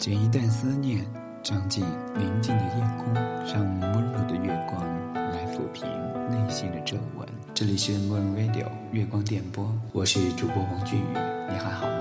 [0.00, 1.04] 剪一段思念，
[1.42, 1.84] 装进
[2.16, 3.12] 宁静的夜空，
[3.44, 3.62] 让
[3.92, 4.82] 温柔的月光
[5.14, 5.86] 来抚平
[6.30, 7.28] 内心的皱纹。
[7.52, 11.04] 这里是 Moon Radio 月光电波，我是主播王俊宇，
[11.50, 11.99] 你还好吗？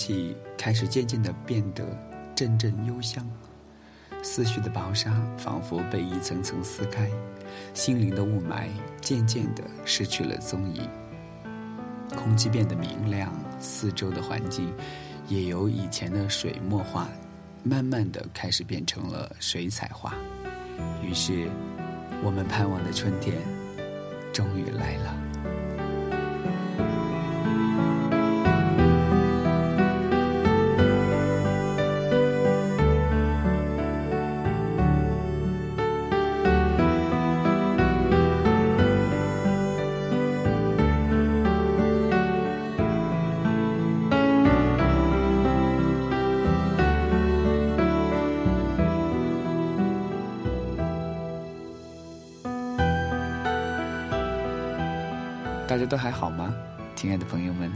[0.00, 1.84] 气开始渐渐的变得
[2.34, 3.28] 阵阵幽香。
[4.22, 7.10] 思绪的薄纱仿佛被一层层撕开，
[7.74, 8.68] 心灵的雾霾
[9.02, 10.88] 渐渐的失去了踪影。
[12.16, 14.72] 空气变得明亮，四周的环境
[15.28, 17.06] 也由以前的水墨画，
[17.62, 20.14] 慢慢的开始变成了水彩画。
[21.02, 21.46] 于是。
[22.22, 23.34] 我们盼望的春天，
[24.30, 25.19] 终于来了。
[56.00, 56.54] 还好吗，
[56.96, 57.70] 亲爱的朋友们？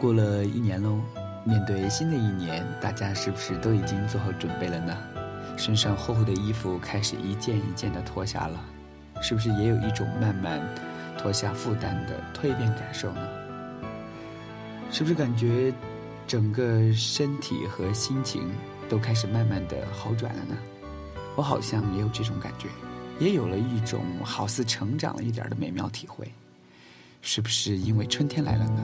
[0.00, 0.98] 过了一年喽，
[1.44, 4.96] 面对新的一年，大家是不是都已经做好准备了呢？
[5.58, 8.58] 身上厚厚的衣服开始一件一件的脱下了，
[9.20, 10.58] 是不是也有一种慢慢
[11.18, 13.28] 脱下负担的蜕变感受呢？
[14.90, 15.70] 是不是感觉
[16.26, 18.50] 整个身体和心情
[18.88, 20.56] 都开始慢慢的好转了呢？
[21.36, 22.68] 我好像也有这种感觉，
[23.18, 26.32] 也有了一种好似成长了一点的美妙体会。
[27.26, 28.82] 是不是因为春天来了呢？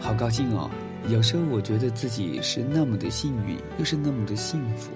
[0.00, 0.70] 好高兴哦！
[1.08, 4.92] 有时候我觉得自己是那么的幸运，又是那么的幸福。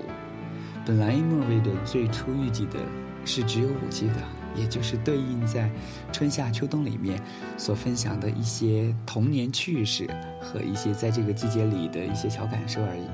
[0.85, 2.79] 本来莫瑞的最初预计的
[3.25, 4.15] 是只有五季的。
[4.57, 5.71] 也就是对应在
[6.11, 7.23] 春夏秋冬里面
[7.57, 13.07] 所分享的一些童年趣事和一些在这个季节里的一些小感受而已。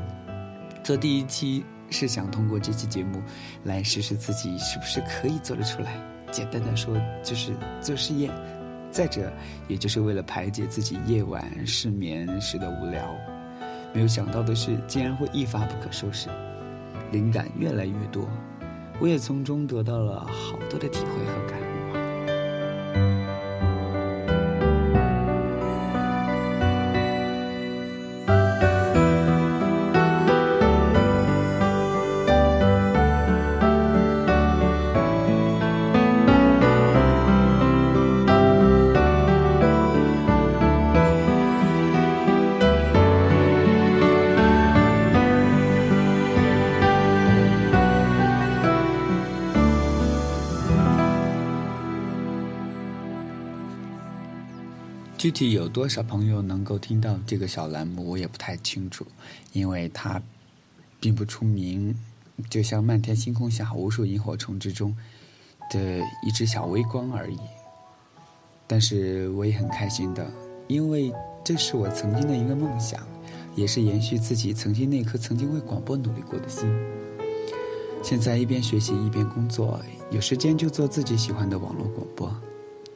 [0.82, 3.22] 做第一期是想通过这期节目
[3.64, 5.92] 来试试自己是不是可以做得出来。
[6.32, 8.32] 简单的说就是做试验。
[8.90, 9.30] 再者，
[9.68, 13.14] 也就是为了排解自己夜晚失眠时的无聊。
[13.92, 16.30] 没有想到的是，竟然会一发不可收拾，
[17.12, 18.28] 灵感越来越多。
[18.98, 21.66] 我也从中得到了好多的体会和感悟。
[55.26, 59.04] 具体有多少朋友能够听到这个小栏目，我也不太清楚，
[59.52, 60.22] 因为它
[61.00, 61.92] 并不出名，
[62.48, 64.96] 就像漫天星空下无数萤火虫之中
[65.72, 67.36] 的一只小微光而已。
[68.68, 70.24] 但是我也很开心的，
[70.68, 71.12] 因为
[71.44, 73.04] 这是我曾经的一个梦想，
[73.56, 76.72] 也是延续自己曾经那颗曾经为广播努力过的心。
[78.00, 79.80] 现在一边学习一边工作，
[80.12, 82.32] 有时间就做自己喜欢的网络广播。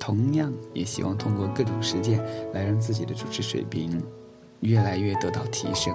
[0.00, 2.18] 同样也希望通过各种实践
[2.54, 4.02] 来让自己的主持水平
[4.60, 5.94] 越来越得到提升。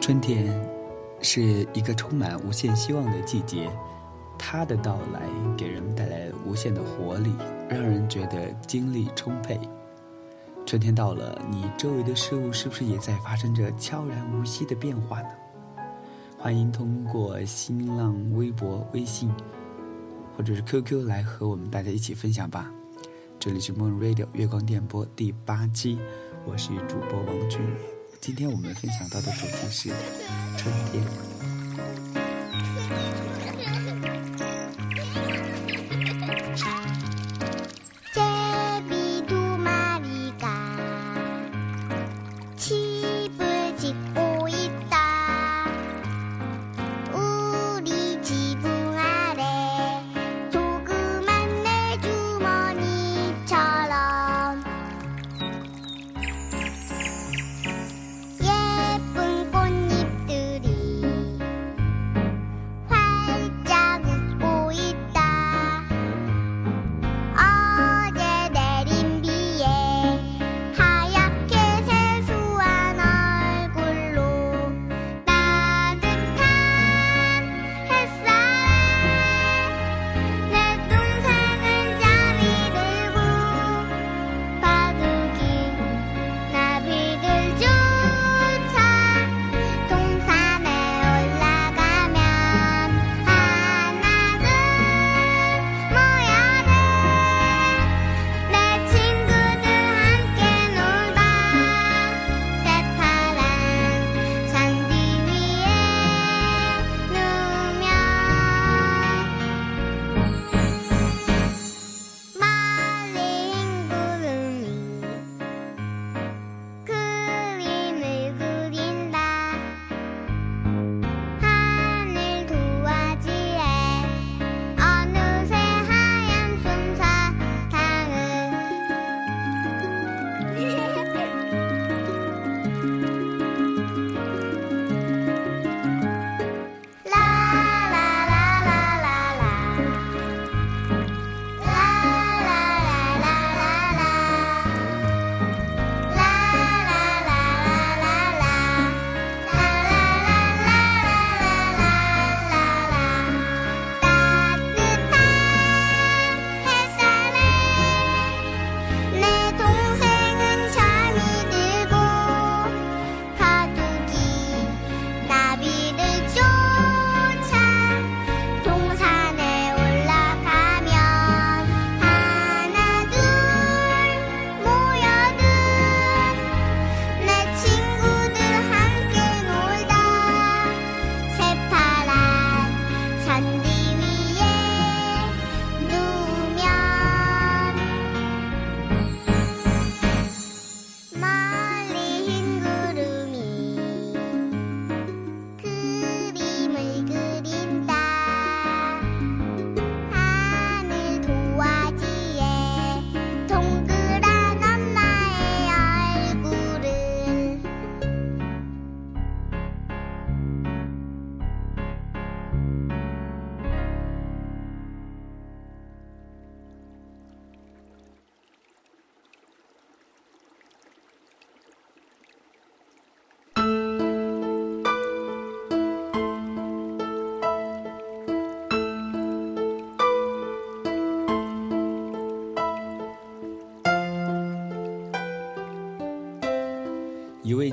[0.00, 0.46] 春天
[1.20, 3.70] 是一个充满无限希望的季节。
[4.38, 5.22] 它的到来
[5.56, 7.32] 给人们带来无限的活力，
[7.68, 9.58] 让人觉得精力充沛。
[10.64, 15.28] 春天到了，你周围的事物是不是也在发生着悄然无息的变化呢？
[16.38, 19.30] 欢迎通过新浪微博、微信，
[20.36, 22.70] 或者是 QQ 来和我们大家一起分享吧。
[23.38, 25.98] 这里是 Moon Radio 月光电波第八期，
[26.44, 27.76] 我是主播王俊宇。
[28.20, 29.90] 今天我们分享到的主题是
[30.56, 31.35] 春天。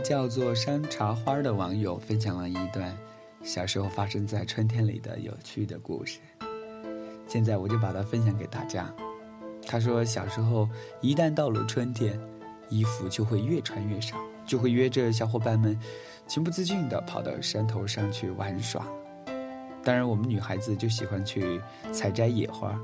[0.04, 2.96] 叫做山茶花的网友分享了一段
[3.42, 6.20] 小时候发生在春天里的有趣的故事，
[7.26, 8.94] 现在我就把它分享给大家。
[9.66, 10.68] 他说，小时候
[11.00, 12.20] 一旦到了春天，
[12.68, 15.80] 衣服就会越穿越少，就会约着小伙伴们
[16.28, 18.86] 情不自禁地跑到山头上去玩耍。
[19.86, 21.62] 当然，我们女孩子就喜欢去
[21.94, 22.78] 采摘野花，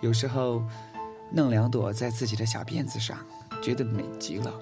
[0.00, 0.62] 有时候
[1.30, 3.18] 弄两朵在自己的小辫子上，
[3.62, 4.54] 觉得美极了。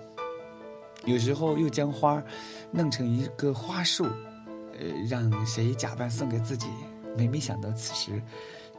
[1.05, 2.23] 有时候又将花
[2.71, 4.05] 弄成一个花束，
[4.79, 6.69] 呃，让谁假扮送给自己。
[7.17, 8.23] 每每想到此时，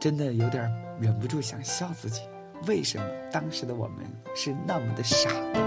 [0.00, 2.22] 真的有点忍不住想笑自己。
[2.66, 4.04] 为什么当时的我们
[4.34, 5.62] 是那么的傻呢？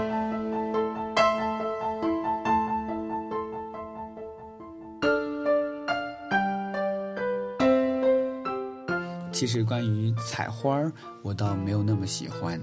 [9.32, 12.60] 其实关于采花儿，我倒没有那么喜欢。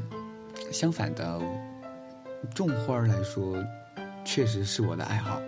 [0.71, 1.41] 相反的，
[2.53, 3.57] 种花儿来说。
[4.27, 5.41] 确实是我的爱好，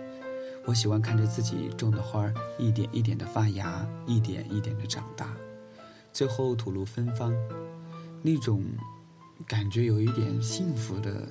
[0.64, 5.36] 我喜欢看着自己种的花儿一点一点的发芽，一点一点的长大，
[6.14, 7.30] 最后吐露芬芳，
[8.22, 8.64] 那种
[9.46, 11.28] 感觉有一点幸福的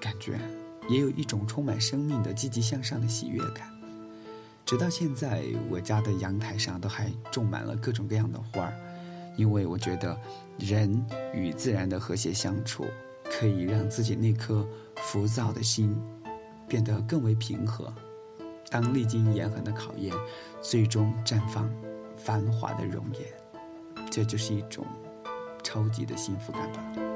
[0.00, 0.40] 感觉，
[0.88, 3.72] 也有一种充满生命的积极向上的喜悦感。
[4.66, 8.74] 直到现在，我家的阳台上都还种满了各种各样的花儿，
[9.36, 10.18] 因为我觉得
[10.58, 12.84] 人与自然的和谐相处，
[13.30, 15.96] 可以让自己那颗浮躁的心。
[16.68, 17.92] 变得更为平和。
[18.70, 20.14] 当历经严寒的考验，
[20.60, 21.70] 最终绽放
[22.16, 24.84] 繁华的容颜，这就是一种
[25.62, 27.07] 超级的幸福感吧。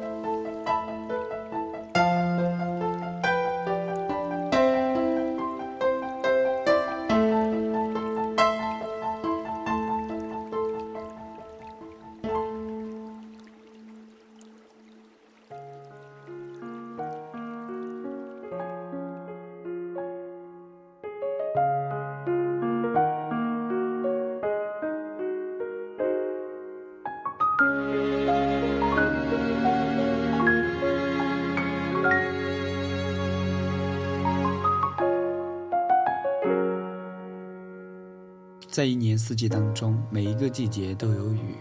[39.13, 41.55] 年四季当中，每一个季节都有雨。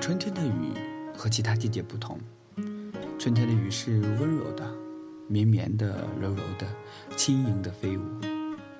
[0.00, 0.72] 春天的雨
[1.14, 2.18] 和其他季节不同，
[3.18, 4.66] 春天的雨是温柔的、
[5.28, 6.66] 绵绵的、柔柔的、
[7.14, 8.02] 轻盈的飞舞，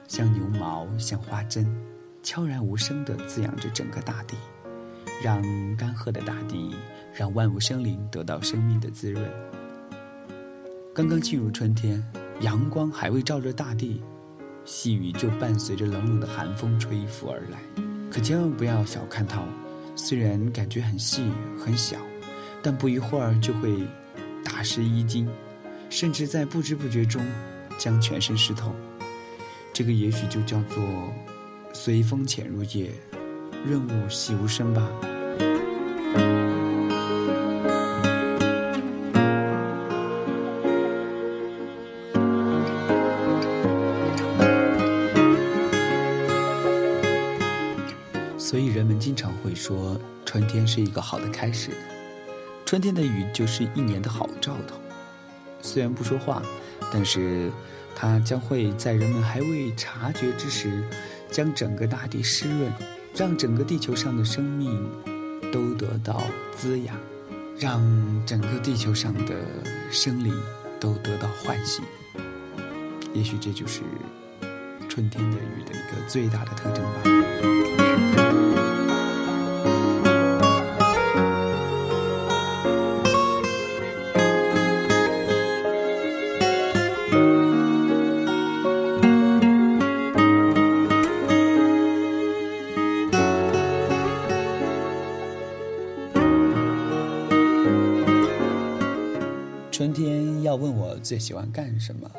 [0.09, 1.67] 像牛毛，像花针，
[2.23, 4.39] 悄然无声地滋养着整个大地，
[5.23, 5.43] 让
[5.77, 6.75] 干涸的大地，
[7.13, 9.31] 让万物生灵得到生命的滋润。
[10.95, 12.03] 刚刚进入春天，
[12.41, 14.03] 阳光还未照着大地。
[14.67, 17.59] 细雨就伴随着冷冷的寒风吹拂而来，
[18.11, 19.41] 可千万不要小看它，
[19.95, 21.99] 虽然感觉很细很小，
[22.61, 23.87] 但不一会儿就会
[24.45, 25.29] 打湿衣襟，
[25.89, 27.25] 甚至在不知不觉中
[27.79, 28.75] 将全身湿透。
[29.73, 30.83] 这个也许就叫做
[31.73, 32.91] 随风潜入夜，
[33.65, 34.91] 润物细无声吧。
[51.37, 51.71] 开始，
[52.65, 54.81] 春天的雨就是一年的好兆头。
[55.61, 56.43] 虽然不说话，
[56.91, 57.53] 但是
[57.95, 60.83] 它将会在人们还未察觉之时，
[61.31, 62.73] 将整个大地湿润，
[63.15, 64.89] 让整个地球上的生命
[65.53, 66.23] 都得到
[66.57, 66.97] 滋养，
[67.59, 67.83] 让
[68.25, 69.35] 整个地球上的
[69.91, 70.33] 生灵
[70.81, 71.85] 都得到唤醒。
[73.13, 73.83] 也许这就是
[74.89, 77.03] 春天的雨的一个最大的特征吧。
[101.19, 102.11] 喜欢干什么，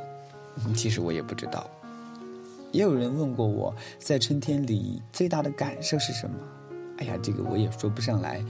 [0.75, 1.69] 其实我也不知道。
[2.71, 6.35] 也有人问过我在春天里最大的感受是什么，
[6.97, 8.43] 哎呀，这个我也说不上来，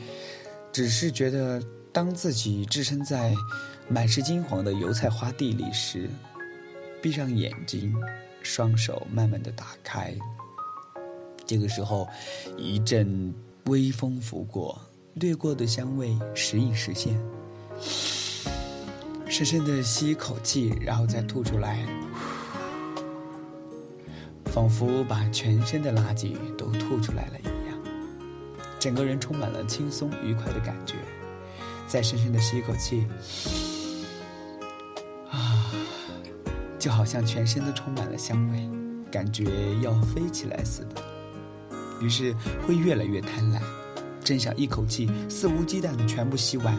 [0.73, 1.61] 只是觉得
[1.93, 3.33] 当自己置身在
[3.87, 6.09] 满是金黄的油菜花地里时，
[7.01, 7.95] 闭上眼睛，
[8.41, 10.15] 双手慢慢的打开，
[11.45, 12.07] 这个时候
[12.57, 13.33] 一阵
[13.65, 14.81] 微风拂过，
[15.13, 17.21] 掠过的香味时隐时现。
[19.37, 21.85] 深深的吸一口气，然后再吐出来，
[24.45, 27.77] 仿佛把全身的垃圾都吐出来了一样，
[28.79, 30.95] 整个人充满了轻松愉快的感觉。
[31.85, 33.05] 再深深的吸一口气，
[35.29, 35.71] 啊，
[36.79, 38.67] 就好像全身都充满了香味，
[39.11, 39.45] 感觉
[39.83, 41.03] 要飞起来似的。
[42.01, 42.33] 于是
[42.65, 43.61] 会越来越贪婪，
[44.23, 46.75] 真想一口气肆无忌惮的全部吸完。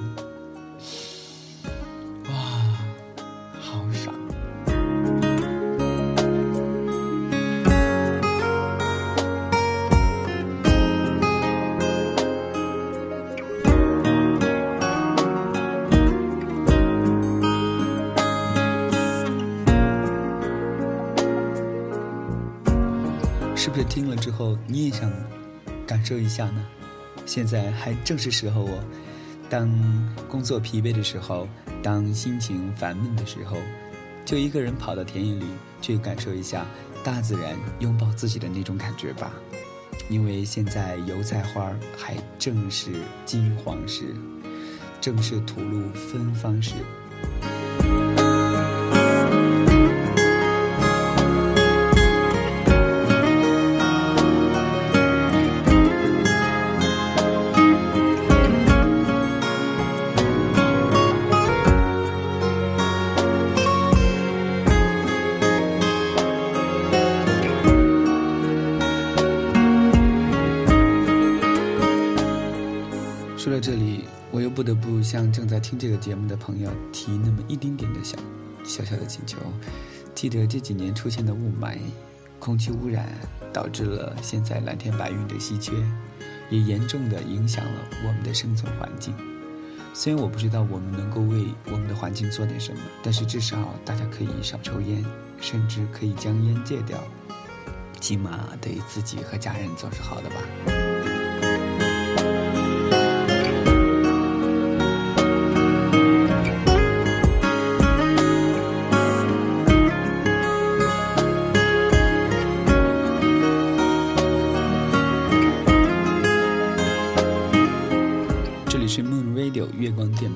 [24.28, 25.10] 之后你也想
[25.86, 26.62] 感受一下呢？
[27.24, 28.84] 现在还正是时候哦。
[29.48, 29.66] 当
[30.28, 31.48] 工作疲惫的时候，
[31.82, 33.56] 当心情烦闷的时候，
[34.26, 35.46] 就一个人跑到田野里
[35.80, 36.66] 去感受一下
[37.02, 39.32] 大自然拥抱自己的那种感觉吧。
[40.10, 42.90] 因为现在油菜花还正是
[43.24, 44.14] 金黄时，
[45.00, 46.74] 正是吐露芬芳时。
[74.58, 78.18] 不得不向正在听这个节目的朋友提那么一丁点的小
[78.64, 79.38] 小小的请求：
[80.16, 81.78] 记得这几年出现的雾霾，
[82.40, 83.08] 空气污染
[83.52, 85.74] 导致了现在蓝天白云的稀缺，
[86.50, 87.70] 也严重的影响了
[88.04, 89.14] 我们的生存环境。
[89.94, 95.04] 虽然我不知道我们能够为我们的环境做点什么，但是至少大家可以少抽烟，
[95.40, 96.98] 甚至可以将烟戒掉，
[98.00, 100.77] 起码对自己和家人总是好的吧。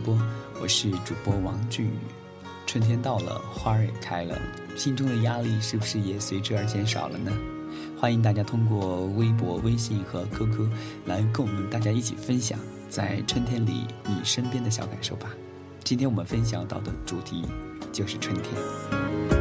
[0.03, 0.19] 播，
[0.61, 1.99] 我是主播王俊宇。
[2.67, 4.39] 春天到了，花儿也开了，
[4.77, 7.33] 心中的压力是不是也随之而减少了呢？
[7.99, 10.69] 欢迎大家通过微博、微信和 QQ
[11.07, 15.29] 来跟我们大家一起分享在春天里你身边的小感受吧。
[15.85, 17.45] 今天我们分享到的主题
[17.93, 19.32] 就是春天。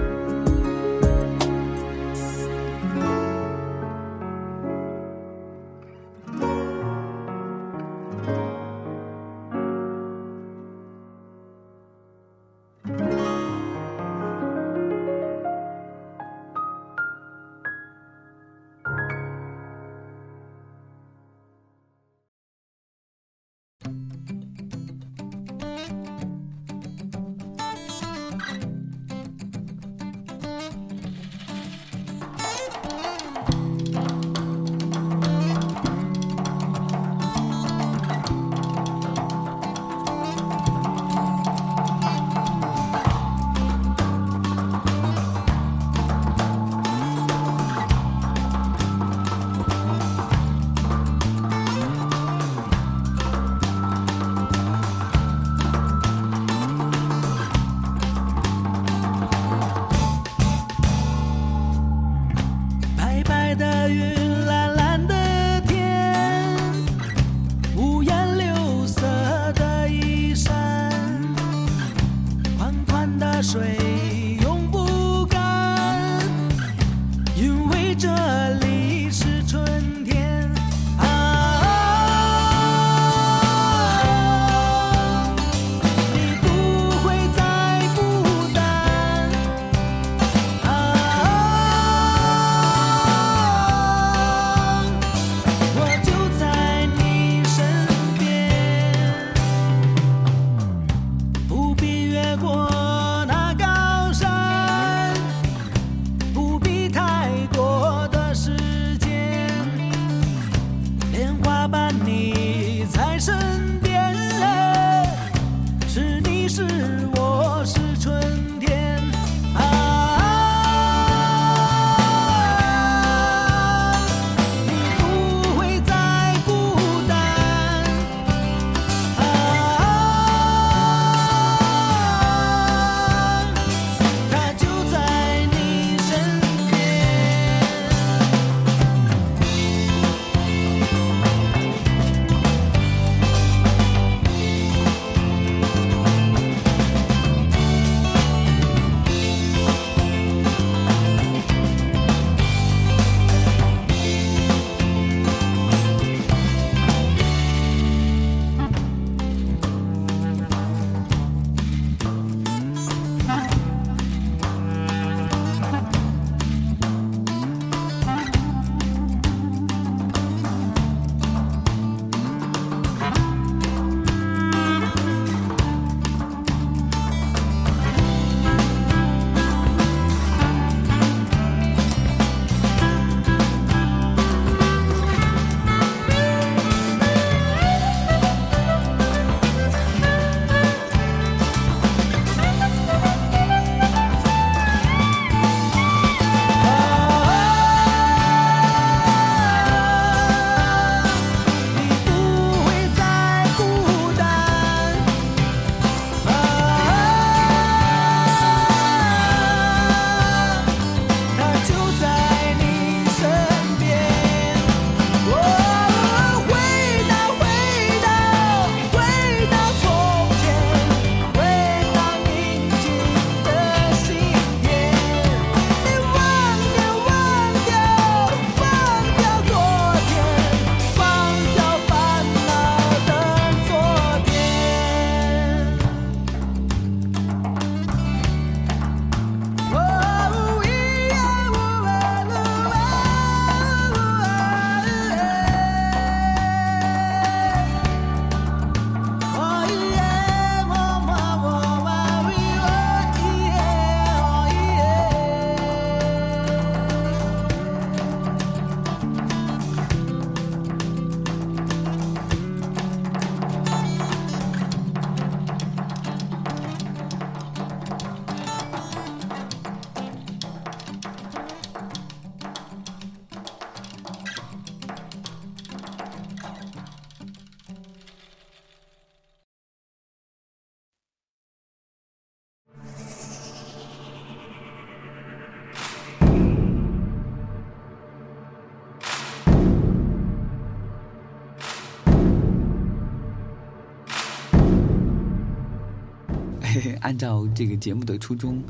[297.01, 298.63] 按照这个节目的初衷，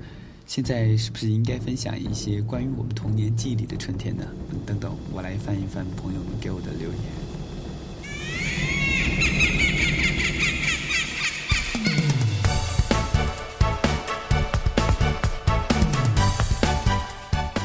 [0.46, 4.26] 现在是不是应该分享一些关于我们童年记忆里的春天呢？
[4.66, 7.00] 等等，我来翻一翻朋友们给我的留言。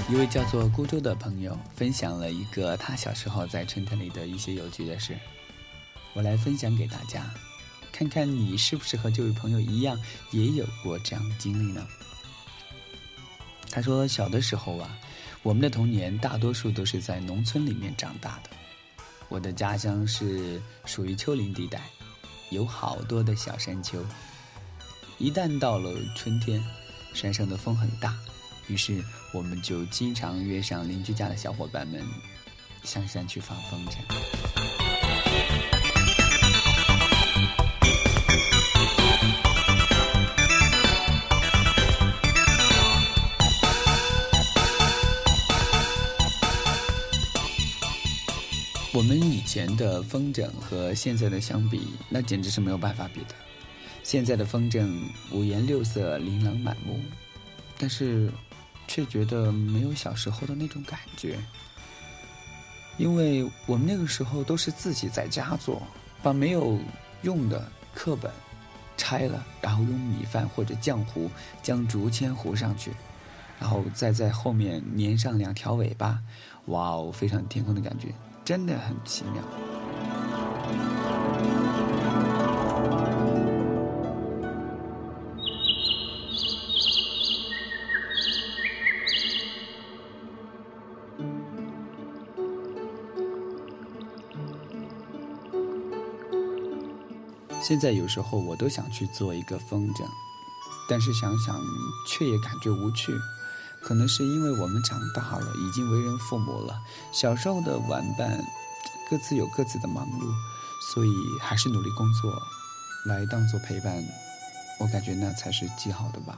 [0.09, 5.15] 一位叫做孤舟的朋友分享了一个他小时候在春天里的一些有趣的事，
[6.15, 7.29] 我来分享给大家，
[7.99, 9.99] 看看你是不是和这位朋友一样
[10.31, 11.87] 也有过这样的经历呢？
[13.71, 14.99] 他说，小的时候啊，
[15.43, 18.51] 我们的童年大多数都是在农村里面长大的。
[19.31, 21.81] 我的家乡是属于丘陵地带，
[22.51, 24.05] 有好多的小山丘。
[25.17, 26.63] 一旦到了春天，
[27.15, 28.15] 山上的风很大。
[28.67, 32.05] 于是，我们就经常约上邻居家的小伙伴们，
[32.85, 35.76] 上山去放风筝。
[49.57, 53.35] 前的风筝和现在的相比，那简直是没有办法比的。
[54.03, 54.87] 现在的风筝
[55.31, 57.01] 五颜六色、琳琅满目，
[57.79, 58.31] 但是。
[58.89, 61.37] 却觉得没有小时候的那种感觉，
[62.99, 65.83] 因为我们那个时候都是自己在家做，
[66.23, 66.79] 把没有
[67.23, 68.31] 用的课本
[68.97, 71.29] 拆了，然后用米饭或者浆糊
[71.65, 72.93] 将竹签糊上去，
[73.59, 76.23] 然后再在后面粘上两条尾巴，
[76.67, 78.15] 哇哦，飞上天空的感觉
[78.47, 79.43] 真的很奇妙。
[97.61, 100.07] 现在有时候我都想去做一个风筝，
[100.89, 101.61] 但是想想
[102.09, 103.13] 却也感觉无趣。
[103.87, 106.77] 可能是因为我们长大了，已经为人父母了，
[107.13, 108.37] 小时候的玩伴
[109.09, 110.29] 各自有各自的忙碌，
[110.93, 111.09] 所以
[111.41, 112.37] 还是努力工作
[113.05, 114.05] 来当做陪伴。
[114.81, 116.37] 我感觉那才是极好的吧。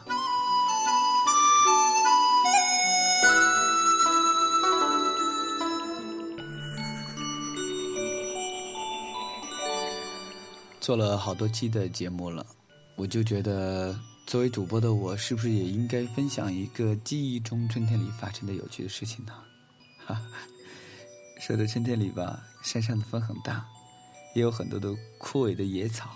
[10.79, 12.45] 做了好多期的节目了，
[12.95, 19.33] 我就觉得作为主播的我，是不是也应该分享一个记忆中春天里发生的有趣的事情呢？
[20.05, 20.21] 哈，
[21.41, 23.64] 说到春天里吧，山上的风很大，
[24.35, 26.11] 也有很多的枯萎的野草。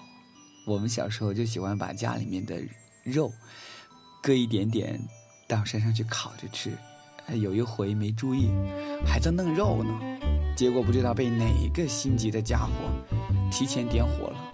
[0.66, 2.60] 我们小时候就喜欢把家里面的
[3.02, 3.32] 肉
[4.22, 5.00] 割一点点
[5.48, 6.70] 到山上去烤着吃。
[7.40, 8.50] 有一回没注意，
[9.06, 9.98] 还在弄肉呢，
[10.54, 12.72] 结果不知道被哪个心急的家伙
[13.50, 14.52] 提前点火了。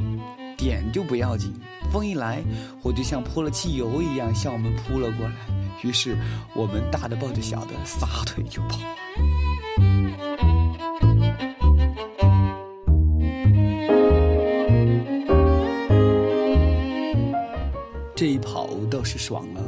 [0.56, 1.54] 点就不要紧，
[1.90, 2.42] 风一来，
[2.82, 5.34] 火就像泼了汽油一样向我们扑了过来。
[5.82, 6.16] 于是
[6.54, 8.78] 我们大的抱着小的，撒腿就跑。
[18.14, 19.62] 这一跑倒是爽了，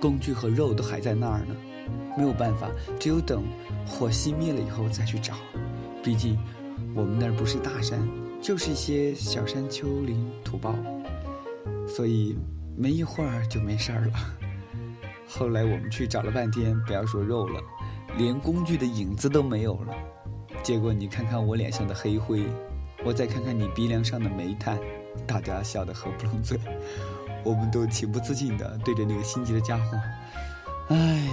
[0.00, 1.54] 工具和肉都还在那儿呢。
[2.16, 3.42] 没有办法，只有等
[3.86, 5.34] 火熄灭了以后再去找。
[6.02, 6.36] 毕竟
[6.94, 8.06] 我们那儿不是大山。
[8.42, 10.74] 就是一些小山丘陵土包，
[11.86, 12.36] 所以
[12.76, 14.12] 没一会儿就没事儿了。
[15.28, 17.60] 后来我们去找了半天，不要说肉了，
[18.18, 19.94] 连工具的影子都没有了。
[20.62, 22.44] 结果你看看我脸上的黑灰，
[23.04, 24.78] 我再看看你鼻梁上的煤炭，
[25.26, 26.58] 大家笑得合不拢嘴。
[27.44, 29.98] 我们都情不自禁地对着那个心急的家伙，
[30.88, 31.28] 唉，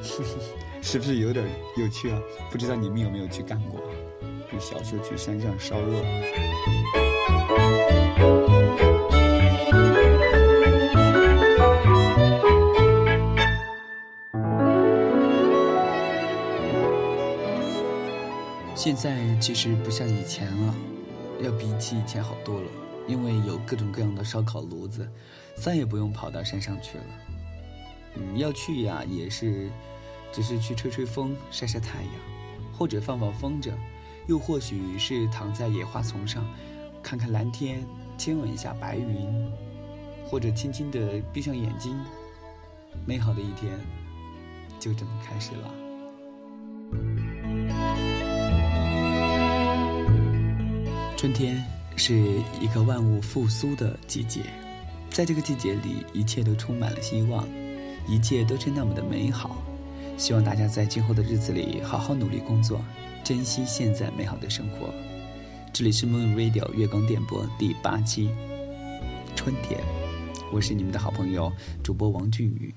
[0.80, 1.44] 是不是有点
[1.76, 2.18] 有趣啊？
[2.50, 3.80] 不知道你们有没有去干过？
[4.60, 5.98] 小时候去山上烧肉，
[18.84, 20.74] 现在其实不像以前了，
[21.40, 22.68] 要比起以前好多了，
[23.08, 25.10] 因为有各种各样的烧烤炉子，
[25.56, 27.04] 再也不用跑到山上去了。
[28.16, 29.70] 嗯，要去呀，也是，
[30.30, 32.12] 只是去吹吹风、晒晒太阳，
[32.74, 33.72] 或者放放风筝。
[34.26, 36.46] 又或许是躺在野花丛上，
[37.02, 37.82] 看看蓝天，
[38.18, 39.50] 亲吻一下白云，
[40.26, 41.98] 或者轻轻地闭上眼睛，
[43.06, 43.80] 美好的一天
[44.78, 45.83] 就这么开始了。
[51.24, 51.56] 春天
[51.96, 52.14] 是
[52.60, 54.42] 一个万物复苏的季节，
[55.10, 57.48] 在这个季节里，一切都充满了希望，
[58.06, 59.56] 一切都是那么的美好。
[60.18, 62.78] 希望大家在今后的日子里好好努力工作。
[63.24, 64.92] 珍惜现在美好的生活。
[65.72, 68.28] 这里是 Moon Radio 月光电波第八期。
[69.34, 69.80] 春天。
[70.52, 71.50] 我是你们的好朋友
[71.82, 72.74] 主播王俊宇。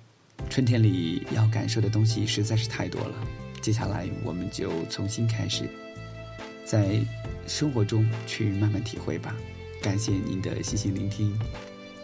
[0.50, 3.16] 春天里要感受的东西实在是太多了，
[3.60, 5.70] 接下来我们就重新开始，
[6.68, 7.00] 在
[7.48, 9.34] 生活中去慢慢体会吧。
[9.82, 11.34] 感谢您的细心聆听，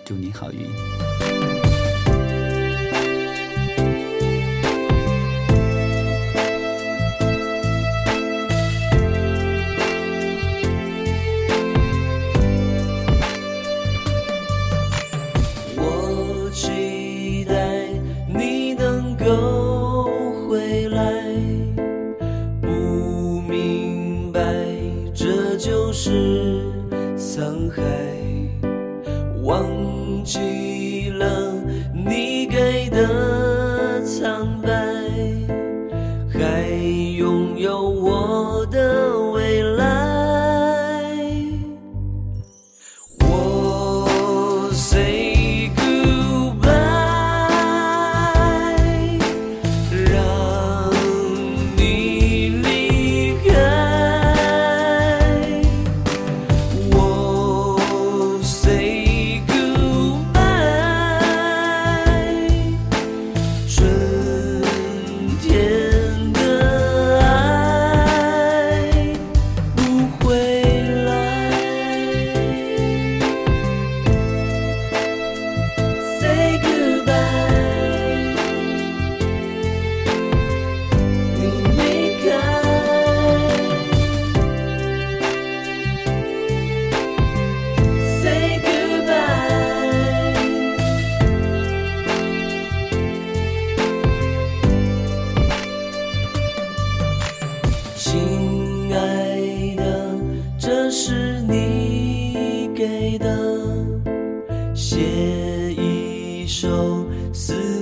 [0.06, 1.63] 祝您好运。
[104.74, 105.00] 写
[105.74, 107.73] 一首思